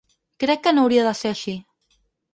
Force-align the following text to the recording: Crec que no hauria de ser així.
Crec 0.43 0.63
que 0.63 0.73
no 0.77 0.85
hauria 0.85 1.05
de 1.09 1.11
ser 1.21 1.33
així. 1.35 1.55